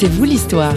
[0.00, 0.76] C'est vous l'histoire.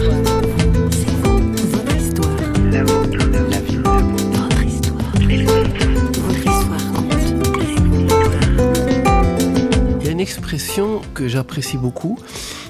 [10.00, 12.18] Il y a une expression que j'apprécie beaucoup,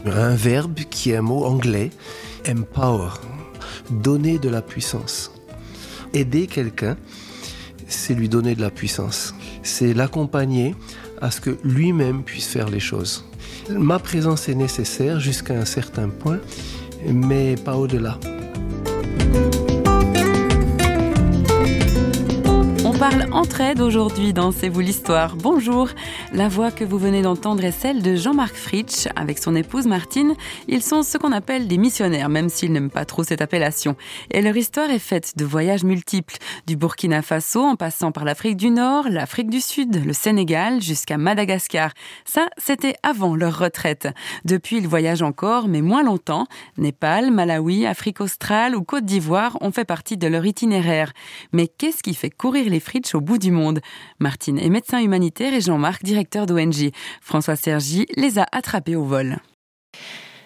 [0.05, 1.89] un verbe qui est un mot anglais,
[2.47, 3.13] empower,
[3.91, 5.33] donner de la puissance.
[6.13, 6.99] Aider quelqu'un,
[7.89, 9.35] c'est lui donner de la puissance.
[9.63, 10.75] C'est l'accompagner
[11.23, 13.25] à ce que lui-même puisse faire les choses.
[13.71, 16.41] Ma présence est nécessaire jusqu'à un certain point,
[17.07, 18.19] mais pas au-delà.
[23.03, 25.35] parle entraide aujourd'hui dans C'est vous l'histoire.
[25.35, 25.89] Bonjour.
[26.35, 30.35] La voix que vous venez d'entendre est celle de Jean-Marc Fritsch avec son épouse Martine.
[30.67, 33.97] Ils sont ce qu'on appelle des missionnaires, même s'ils n'aiment pas trop cette appellation.
[34.31, 38.57] Et leur histoire est faite de voyages multiples, du Burkina Faso en passant par l'Afrique
[38.57, 41.93] du Nord, l'Afrique du Sud, le Sénégal jusqu'à Madagascar.
[42.25, 44.09] Ça, c'était avant leur retraite.
[44.47, 46.47] Depuis, ils voyagent encore, mais moins longtemps.
[46.79, 51.13] Népal, Malawi, Afrique australe ou Côte d'Ivoire ont fait partie de leur itinéraire.
[51.53, 53.81] Mais qu'est-ce qui fait courir les au bout du monde?
[54.19, 56.91] Martine est médecin humanitaire et Jean-Marc, directeur d'ONG.
[57.21, 59.39] François Sergi les a attrapés au vol.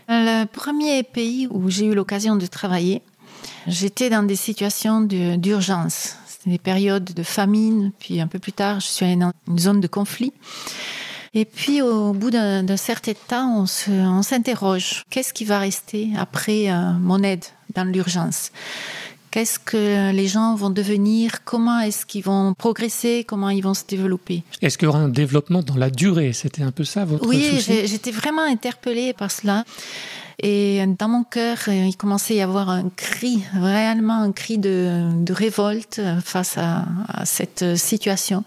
[0.08, 3.02] Le premier pays où j'ai eu l'occasion de travailler,
[3.66, 6.16] j'étais dans des situations d'urgence.
[6.26, 9.58] C'était des périodes de famine, puis un peu plus tard, je suis allée dans une
[9.58, 10.32] zone de conflit.
[11.34, 15.02] Et puis, au bout d'un certain temps, on s'interroge.
[15.10, 18.52] Qu'est-ce qui va rester après euh, mon aide dans l'urgence?
[19.36, 23.84] Qu'est-ce que les gens vont devenir Comment est-ce qu'ils vont progresser Comment ils vont se
[23.86, 26.32] développer Est-ce qu'il y aura un développement dans la durée?
[26.32, 29.64] C'était un peu ça votre Oui, j'étais vraiment interpellée par cela.
[30.42, 35.04] Et dans mon cœur, il commençait à y avoir un cri, réellement un cri de,
[35.30, 36.86] révolte face à
[37.26, 38.42] cette situation.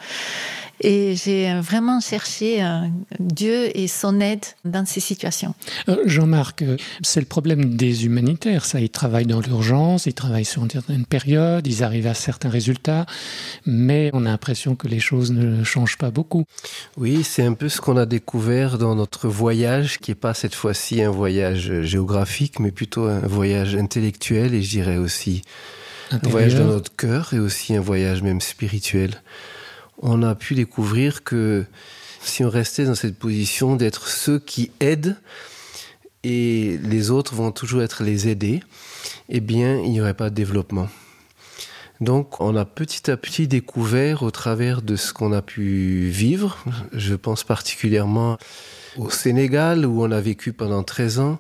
[0.81, 2.81] Et j'ai vraiment cherché euh,
[3.19, 5.53] Dieu et son aide dans ces situations.
[5.89, 8.63] Euh, Jean-Marc, euh, c'est le problème des humanitaires.
[8.63, 12.49] Ça, ils travaillent dans l'urgence, ils travaillent sur une certaine période, ils arrivent à certains
[12.49, 13.05] résultats,
[13.65, 16.45] mais on a l'impression que les choses ne changent pas beaucoup.
[16.97, 20.55] Oui, c'est un peu ce qu'on a découvert dans notre voyage, qui n'est pas cette
[20.55, 25.41] fois-ci un voyage géographique, mais plutôt un voyage intellectuel et je dirais aussi
[26.11, 29.21] un voyage dans notre cœur et aussi un voyage même spirituel
[29.99, 31.65] on a pu découvrir que
[32.21, 35.17] si on restait dans cette position d'être ceux qui aident
[36.23, 38.61] et les autres vont toujours être les aidés,
[39.29, 40.89] eh bien, il n'y aurait pas de développement.
[42.01, 46.57] Donc, on a petit à petit découvert au travers de ce qu'on a pu vivre,
[46.93, 48.37] je pense particulièrement
[48.97, 51.39] au Sénégal où on a vécu pendant 13 ans,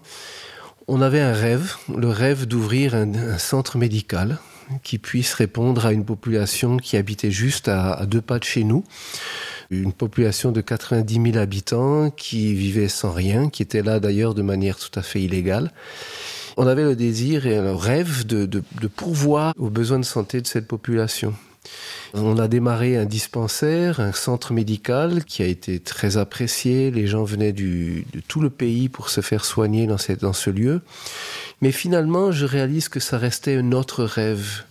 [0.87, 4.39] on avait un rêve, le rêve d'ouvrir un, centre médical
[4.83, 8.83] qui puisse répondre à une population qui habitait juste à, deux pas de chez nous.
[9.69, 14.41] Une population de 90 000 habitants qui vivait sans rien, qui était là d'ailleurs de
[14.41, 15.71] manière tout à fait illégale.
[16.57, 18.61] On avait le désir et le rêve de,
[18.95, 21.33] pourvoir aux besoins de santé de cette population.
[22.15, 26.89] On a démarré un dispensaire, un centre médical qui a été très apprécié.
[26.89, 30.81] Les gens venaient de tout le pays pour se faire soigner dans ce lieu.
[31.61, 34.63] Mais finalement, je réalise que ça restait notre rêve.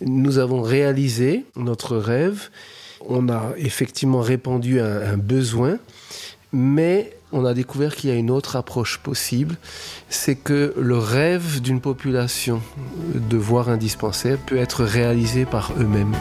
[0.00, 2.50] Nous avons réalisé notre rêve.
[3.08, 5.78] On a effectivement répandu un besoin,
[6.52, 9.56] mais on a découvert qu'il y a une autre approche possible,
[10.08, 12.60] c'est que le rêve d'une population
[13.14, 16.14] de voir un dispensaire peut être réalisé par eux-mêmes.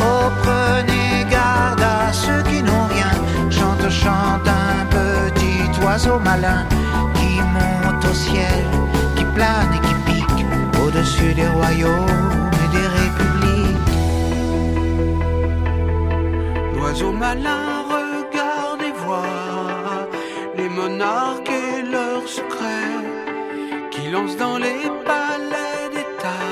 [0.00, 6.66] Oh, prenez garde à ceux qui n'ont rien, chante, chante un petit oiseau malin
[8.10, 8.64] au ciel,
[9.16, 10.44] qui plane et qui pique
[10.84, 13.96] au-dessus des royaumes et des républiques.
[16.74, 17.72] L'oiseau malin
[20.82, 23.00] monarques et leurs secrets,
[23.90, 26.48] qui lancent dans les palais d'État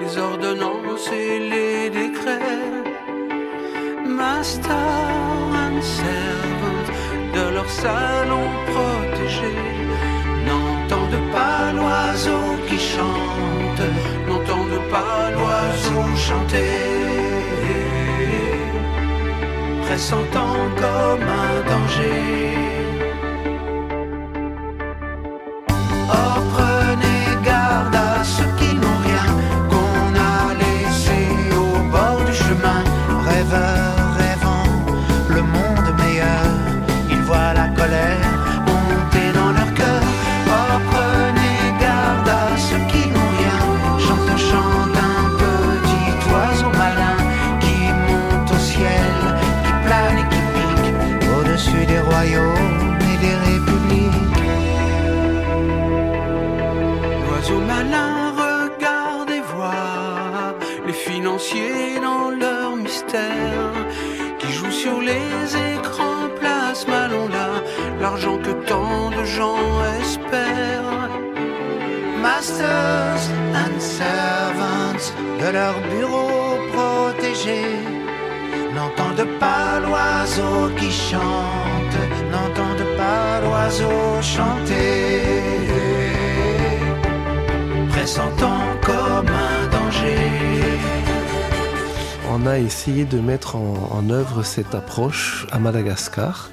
[0.00, 2.60] les ordonnances et les décrets.
[4.06, 4.76] Master
[5.62, 6.86] and servant
[7.36, 9.54] de leur salon protégé,
[11.32, 13.82] pas l'oiseau qui chante,
[14.26, 17.04] n'entendent pas l'oiseau chanter
[19.86, 22.54] pressentant comme un danger.
[26.48, 26.73] des
[64.38, 67.50] qui joue sur les écrans plasma, l'on l'a,
[68.00, 69.58] l'argent que tant de gens
[70.00, 71.10] espèrent.
[72.22, 73.24] Masters
[73.62, 75.04] and servants
[75.40, 77.62] de leur bureau protégé
[78.74, 81.98] n'entendent pas l'oiseau qui chante,
[82.32, 85.22] n'entendent pas l'oiseau chanter.
[87.90, 90.64] Pressentant comme un danger
[92.44, 96.50] on a essayé de mettre en, œuvre cette approche à Madagascar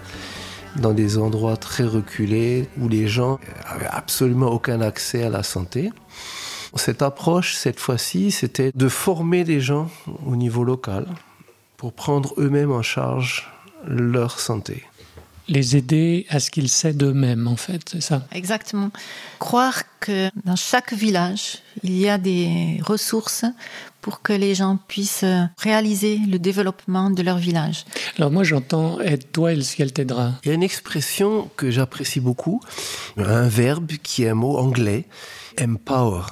[0.77, 5.91] dans des endroits très reculés où les gens avaient absolument aucun accès à la santé.
[6.75, 9.89] Cette approche, cette fois-ci, c'était de former des gens
[10.25, 11.07] au niveau local
[11.75, 13.51] pour prendre eux-mêmes en charge
[13.85, 14.85] leur santé.
[15.51, 18.89] Les aider à ce qu'ils s'aident d'eux-mêmes, en fait, c'est ça Exactement.
[19.37, 23.43] Croire que dans chaque village, il y a des ressources
[23.99, 25.25] pour que les gens puissent
[25.57, 27.83] réaliser le développement de leur village.
[28.17, 30.35] Alors moi j'entends aide-toi et le ciel t'aidera.
[30.43, 32.61] Il y a une expression que j'apprécie beaucoup,
[33.17, 35.05] un verbe qui est un mot anglais,
[35.61, 36.23] empower,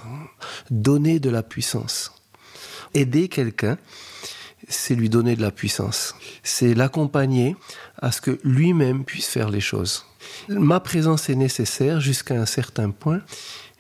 [0.72, 2.14] donner de la puissance.
[2.94, 3.78] Aider quelqu'un,
[4.70, 6.16] c'est lui donner de la puissance.
[6.44, 7.56] C'est l'accompagner
[8.02, 10.06] à ce que lui-même puisse faire les choses.
[10.48, 13.22] Ma présence est nécessaire jusqu'à un certain point,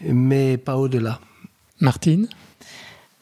[0.01, 1.19] mais pas au-delà.
[1.79, 2.27] Martine?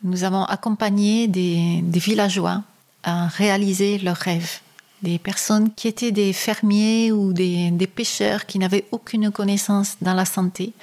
[0.04, 2.64] Nous avons accompagné des, des, villageois
[3.04, 4.60] à réaliser leurs rêves.
[5.04, 10.14] Des personnes qui étaient des fermiers ou des, des pêcheurs qui n'avaient aucune connaissance dans
[10.14, 10.74] la santé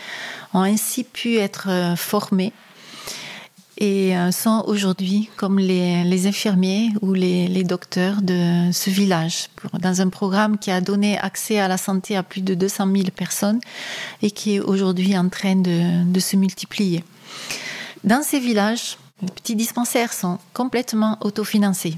[0.53, 2.53] ont ainsi pu être formés
[3.79, 9.49] et sont aujourd'hui comme les, infirmiers ou les, docteurs de ce village,
[9.81, 13.05] dans un programme qui a donné accès à la santé à plus de 200 000
[13.15, 13.61] personnes
[14.23, 17.05] et qui est aujourd'hui en train de, de se multiplier.
[18.05, 21.97] Dans ces villages, les petits dispensaires sont complètement autofinancés.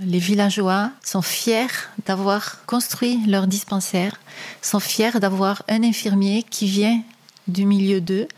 [0.00, 1.66] Les villageois sont fiers
[2.06, 4.20] d'avoir construit leur dispensaire,
[4.62, 7.02] sont fiers d'avoir un infirmier qui vient
[7.48, 8.28] du milieu d'eux,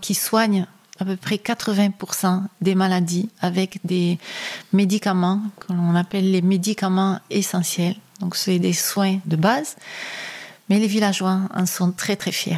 [0.00, 0.66] qui soigne
[0.98, 4.18] à peu près 80% des maladies avec des
[4.72, 7.96] médicaments que l'on appelle les médicaments essentiels.
[8.20, 9.76] Donc c'est des soins de base,
[10.68, 12.56] mais les villageois en sont très très fiers.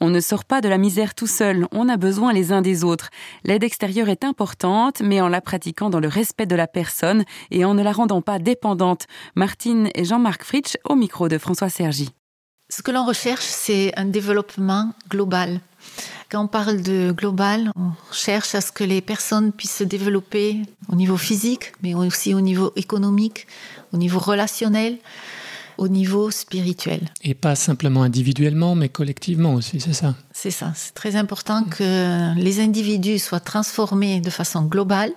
[0.00, 2.84] On ne sort pas de la misère tout seul, on a besoin les uns des
[2.84, 3.08] autres.
[3.44, 7.64] L'aide extérieure est importante, mais en la pratiquant dans le respect de la personne et
[7.64, 9.06] en ne la rendant pas dépendante.
[9.34, 12.10] Martine et Jean-Marc Fritsch au micro de François Sergi.
[12.68, 15.60] Ce que l'on recherche, c'est un développement global.
[16.34, 20.62] Quand on parle de global, on cherche à ce que les personnes puissent se développer
[20.88, 23.46] au niveau physique, mais aussi au niveau économique,
[23.92, 24.98] au niveau relationnel,
[25.78, 27.02] au niveau spirituel.
[27.22, 30.16] Et pas simplement individuellement, mais collectivement aussi, c'est ça?
[30.32, 30.72] C'est ça.
[30.74, 35.12] C'est très important que les individus soient transformés de façon globale.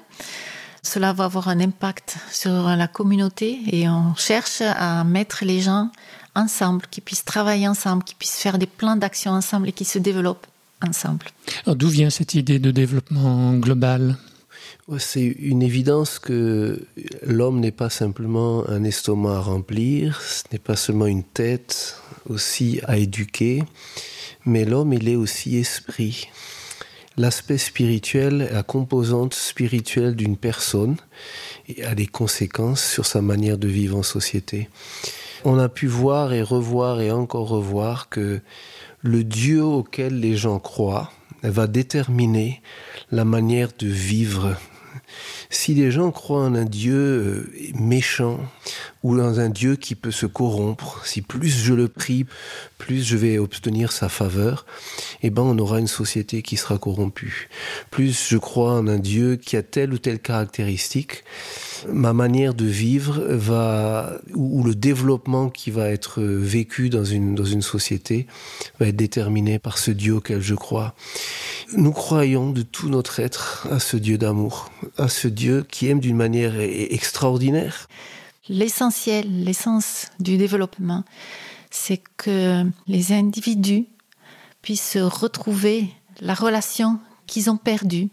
[0.83, 5.89] Cela va avoir un impact sur la communauté et on cherche à mettre les gens
[6.35, 9.97] ensemble, qui puissent travailler ensemble, qui puissent faire des plans d'action ensemble et qui se
[9.97, 10.45] développent
[10.81, 11.27] ensemble.
[11.65, 14.18] D'où vient cette idée de développement global?
[15.00, 16.81] C'est une évidence que
[17.21, 21.97] l'homme n'est pas simplement un estomac à remplir, ce n'est pas seulement une tête
[22.29, 23.63] aussi à éduquer,
[24.45, 26.29] mais l'homme, il est aussi esprit.
[27.17, 30.96] L'aspect spirituel, la composante spirituelle d'une personne
[31.84, 34.69] a des conséquences sur sa manière de vivre en société.
[35.43, 38.39] On a pu voir et revoir et encore revoir que
[39.01, 41.12] le Dieu auquel les gens croient
[41.44, 42.62] va déterminer
[43.12, 44.58] la manière de vivre.
[45.50, 48.39] Si les gens croient en un Dieu méchant
[49.07, 52.25] ou dans un Dieu qui peut se corrompre, si plus je le prie,
[52.77, 54.65] plus je vais obtenir sa faveur,
[55.23, 57.47] eh ben on aura une société qui sera corrompue.
[57.89, 61.23] Plus je crois en un Dieu qui a telle ou telle caractéristique,
[61.87, 67.45] ma manière de vivre va ou, le développement qui va être vécu dans une dans
[67.45, 68.27] une société
[68.81, 70.95] va être déterminé par ce Dieu auquel je crois.
[71.77, 76.01] Nous croyons de tout notre être à ce Dieu d'amour, à ce Dieu qui aime
[76.01, 77.87] d'une manière extraordinaire.
[78.50, 81.04] L'essentiel, l'essence du développement,
[81.70, 83.86] c'est que les individus
[84.62, 85.89] puissent retrouver
[86.22, 88.10] la relation qu'ils ont perdue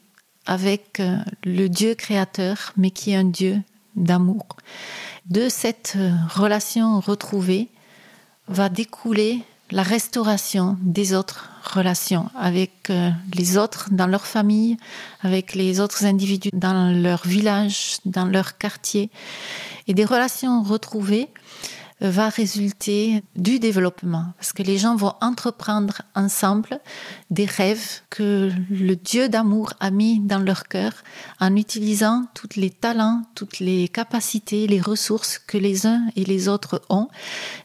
[0.47, 1.01] avec
[1.45, 3.63] le Dieu créateur, mais qui est un Dieu
[3.97, 4.47] d'amour.
[5.27, 5.97] De cette
[6.35, 7.69] relation retrouvée
[8.49, 9.43] va découler
[9.75, 12.93] la restauration des autres relations avec
[13.35, 14.77] les autres dans leur famille,
[15.23, 19.11] avec les autres individus dans leur village, dans leur quartier.
[19.89, 21.29] Et des relations retrouvées
[22.01, 26.81] va résulter du développement, parce que les gens vont entreprendre ensemble
[27.31, 30.93] des rêves que le Dieu d'amour a mis dans leur cœur
[31.41, 36.49] en utilisant tous les talents, toutes les capacités, les ressources que les uns et les
[36.49, 37.09] autres ont.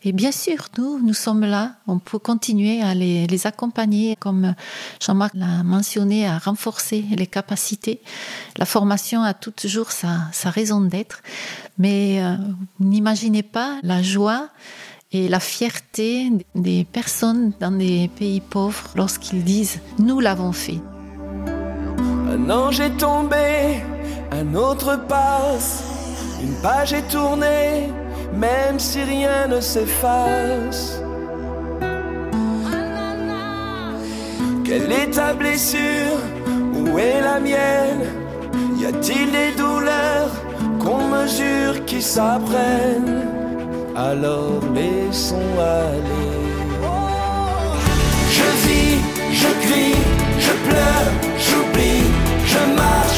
[0.04, 4.54] Et bien sûr, nous, nous sommes là, on peut continuer à les, accompagner, comme
[5.02, 8.02] Jean-Marc l'a mentionné, à renforcer les capacités.
[8.58, 11.22] La formation a toujours sa, sa raison d'être,
[11.78, 12.36] mais euh,
[12.80, 14.19] n'imaginez pas la joie
[15.12, 20.74] et la fierté des personnes dans des pays pauvres lorsqu'ils disent⁇ Nous l'avons fait⁇
[22.30, 23.82] Un ange est tombé,
[24.32, 25.84] un autre passe,
[26.44, 27.90] une page est tournée,
[28.34, 31.02] même si rien ne s'efface.
[34.64, 36.20] Quelle est ta blessure?
[36.76, 38.06] Où est la mienne?
[38.80, 40.32] Y a-t-il des douleurs
[40.80, 43.39] qu'on mesure qui s'apprennent?
[44.00, 46.32] Alors laissons aller.
[48.32, 48.98] Je vis,
[49.42, 50.00] je crie,
[50.40, 51.12] je pleure,
[51.46, 52.08] j'oublie,
[52.46, 53.09] je marche,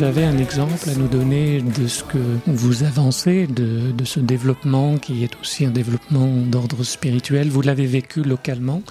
[0.00, 2.16] vous avez un exemple à nous donner de ce que
[2.46, 7.50] vous avancez, de, ce développement qui est aussi un développement d'ordre spirituel?
[7.50, 8.82] Vous l'avez vécu localement?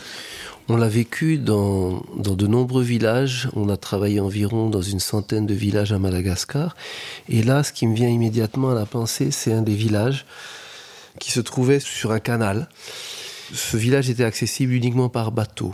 [0.67, 3.49] On l'a vécu dans de nombreux villages.
[3.55, 6.75] On a travaillé environ dans une centaine de villages à Madagascar.
[7.27, 10.27] Et là, ce qui me vient immédiatement à la pensée, c'est un des villages
[11.17, 12.69] qui se trouvait sur un canal.
[13.51, 15.73] Ce village était accessible uniquement par bateau.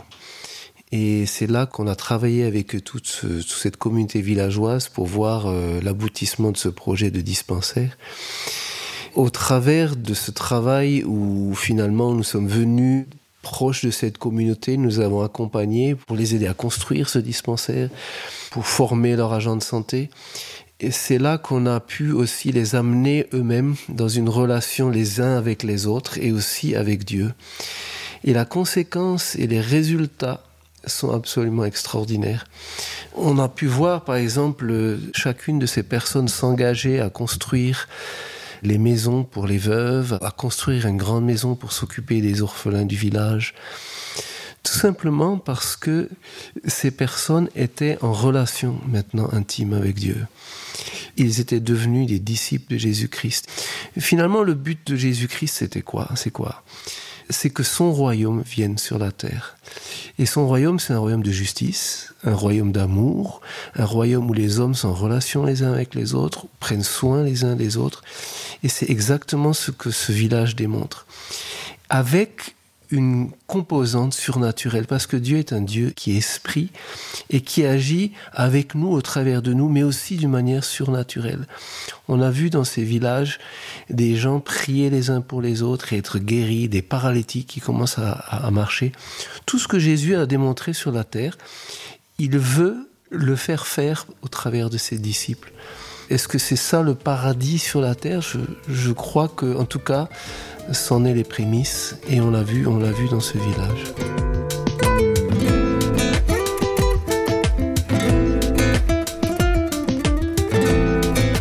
[0.92, 5.46] Et c'est là qu'on a travaillé avec toute, ce, toute, cette communauté villageoise pour voir
[5.46, 7.96] euh, l'aboutissement de ce projet de dispensaire.
[9.14, 13.06] Au travers de ce travail où finalement nous sommes venus
[13.42, 17.90] proches de cette communauté, nous avons accompagné pour les aider à construire ce dispensaire,
[18.50, 20.10] pour former leur agent de santé.
[20.80, 25.38] Et c'est là qu'on a pu aussi les amener eux-mêmes dans une relation les uns
[25.38, 27.32] avec les autres et aussi avec Dieu.
[28.24, 30.42] Et la conséquence et les résultats
[30.86, 32.46] sont absolument extraordinaires.
[33.14, 37.88] On a pu voir, par exemple, chacune de ces personnes s'engager à construire
[38.62, 42.96] les maisons pour les veuves, à construire une grande maison pour s'occuper des orphelins du
[42.96, 43.54] village.
[44.62, 46.08] Tout simplement parce que
[46.66, 50.26] ces personnes étaient en relation maintenant intime avec Dieu.
[51.16, 53.48] Ils étaient devenus des disciples de Jésus-Christ.
[53.98, 56.08] Finalement, le but de Jésus-Christ, c'était quoi?
[56.16, 56.64] C'est quoi?
[57.30, 59.56] C'est que son royaume vienne sur la terre.
[60.18, 63.40] Et son royaume, c'est un royaume de justice, un royaume d'amour,
[63.74, 67.22] un royaume où les hommes sont en relation les uns avec les autres, prennent soin
[67.22, 68.02] les uns des autres.
[68.62, 71.06] Et c'est exactement ce que ce village démontre.
[71.88, 72.54] Avec
[72.90, 76.70] une composante surnaturelle, parce que Dieu est un Dieu qui est esprit
[77.30, 81.46] et qui agit avec nous au travers de nous, mais aussi d'une manière surnaturelle.
[82.08, 83.38] On a vu dans ces villages
[83.90, 87.98] des gens prier les uns pour les autres et être guéris, des paralytiques qui commencent
[87.98, 88.92] à, à marcher.
[89.46, 91.36] Tout ce que Jésus a démontré sur la terre,
[92.18, 95.52] il veut le faire faire au travers de ses disciples.
[96.08, 98.20] Est-ce que c'est ça le paradis sur la terre?
[98.68, 100.08] Je, crois que, en tout cas,
[100.72, 103.92] c'en est les prémices et on l'a vu, on l'a vu dans ce village.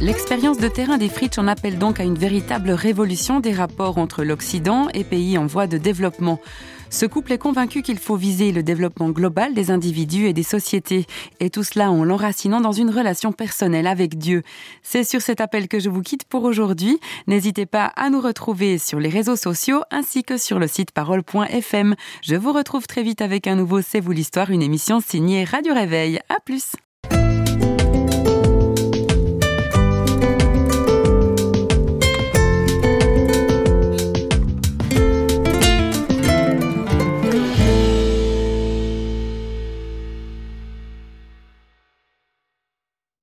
[0.02, 4.24] L'expérience de terrain des Fritsch en appelle donc à une véritable révolution des rapports entre
[4.24, 6.40] l'Occident et pays en voie de développement.
[6.90, 11.06] Ce couple est convaincu qu'il faut viser le développement global des individus et des sociétés,
[11.40, 14.44] et tout cela en l'enracinant dans une relation personnelle avec Dieu.
[14.84, 17.00] C'est sur cet appel que je vous quitte pour aujourd'hui.
[17.28, 21.96] N'hésitez pas à nous retrouver sur les réseaux sociaux ainsi que sur le site parole.fm.
[22.22, 25.74] Je vous retrouve très vite avec un nouveau C'est vous l'histoire, une émission signée Radio
[25.74, 26.20] Réveil.
[26.30, 26.76] À plus!